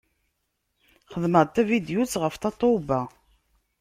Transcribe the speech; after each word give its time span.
Xedmeɣ-d 1.11 1.49
tavidyut 1.55 2.13
ɣef 2.23 2.35
Tatoeba. 2.37 3.01